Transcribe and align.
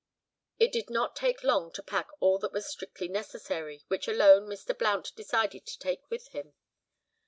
It 0.57 0.71
did 0.71 0.89
not 0.89 1.15
take 1.15 1.43
long 1.43 1.71
to 1.73 1.83
pack 1.83 2.07
all 2.19 2.39
that 2.39 2.51
was 2.53 2.65
strictly 2.65 3.07
necessary, 3.07 3.83
which 3.87 4.07
alone 4.07 4.47
Mr. 4.47 4.75
Blount 4.75 5.15
decided 5.15 5.67
to 5.67 5.77
take 5.77 6.09
with 6.09 6.29
him. 6.29 6.55